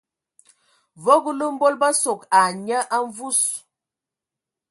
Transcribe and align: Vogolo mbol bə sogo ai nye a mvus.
Vogolo 1.03 1.45
mbol 1.53 1.75
bə 1.81 1.89
sogo 2.01 2.25
ai 2.39 2.53
nye 2.65 2.79
a 2.95 2.97
mvus. 3.07 3.39